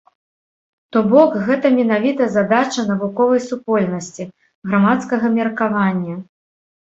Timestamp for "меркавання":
5.37-6.15